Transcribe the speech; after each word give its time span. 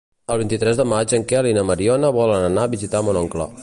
El 0.35 0.39
vint-i-tres 0.41 0.79
de 0.79 0.85
maig 0.93 1.13
en 1.19 1.27
Quel 1.33 1.51
i 1.51 1.53
na 1.59 1.67
Mariona 1.73 2.13
volen 2.19 2.51
anar 2.51 2.69
a 2.71 2.77
visitar 2.77 3.09
mon 3.09 3.25
oncle. 3.27 3.53